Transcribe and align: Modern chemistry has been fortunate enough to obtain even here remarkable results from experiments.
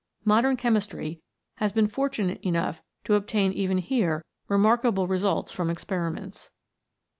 Modern 0.25 0.57
chemistry 0.57 1.21
has 1.57 1.71
been 1.71 1.85
fortunate 1.87 2.41
enough 2.41 2.81
to 3.03 3.13
obtain 3.13 3.53
even 3.53 3.77
here 3.77 4.25
remarkable 4.47 5.05
results 5.05 5.51
from 5.51 5.69
experiments. 5.69 6.49